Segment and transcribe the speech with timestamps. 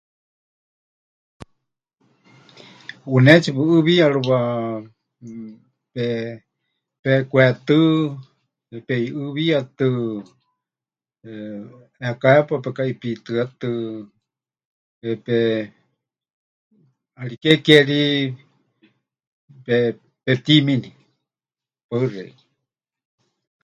[3.09, 4.39] ʼUneetsi pɨʼɨɨwiyarɨwa
[5.23, 5.47] mmm,
[7.01, 7.81] pehekwetɨ́,
[8.87, 9.87] peiʼɨɨwiyatɨ,
[11.29, 11.59] eh,
[12.01, 13.69] ʼeeká hepa pekaʼipitɨátɨ,
[17.15, 18.01] ʼariké ke ri
[19.65, 20.89] pepɨtimini.
[21.87, 22.43] Paɨ xeikɨ́a.